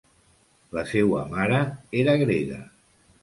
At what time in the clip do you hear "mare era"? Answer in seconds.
1.35-2.17